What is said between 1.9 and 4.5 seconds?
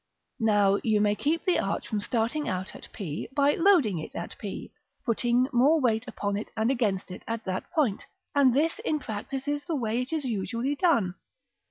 starting out at p by loading it at